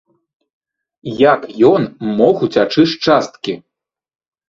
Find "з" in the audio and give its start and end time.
2.97-3.07